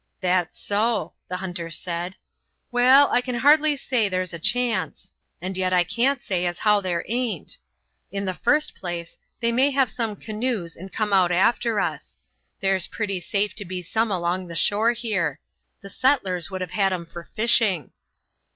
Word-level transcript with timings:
"That's 0.19 0.59
so," 0.59 1.13
the 1.27 1.37
hunter 1.37 1.69
said. 1.69 2.15
"Waal, 2.71 3.07
I 3.11 3.21
can 3.21 3.35
hardly 3.35 3.77
say 3.77 4.05
that 4.05 4.09
there's 4.09 4.33
a 4.33 4.39
chance, 4.39 5.13
and 5.39 5.55
yet 5.55 5.73
I 5.73 5.83
can't 5.83 6.23
say 6.23 6.47
as 6.47 6.57
how 6.57 6.81
there 6.81 7.05
aint. 7.07 7.59
In 8.11 8.25
the 8.25 8.33
first 8.33 8.73
place, 8.73 9.19
they 9.41 9.51
may 9.51 9.69
have 9.69 9.91
some 9.91 10.15
canoes 10.15 10.75
and 10.75 10.91
come 10.91 11.13
out 11.13 11.31
after 11.31 11.79
us; 11.79 12.17
there's 12.61 12.87
pretty 12.87 13.19
safe 13.19 13.53
to 13.57 13.63
be 13.63 13.83
some 13.83 14.09
along 14.09 14.47
the 14.47 14.55
shore 14.55 14.93
here. 14.93 15.39
The 15.81 15.89
settlers 15.91 16.49
would 16.49 16.61
have 16.61 16.71
had 16.71 16.91
'em 16.91 17.05
for 17.05 17.23
fishing." 17.23 17.91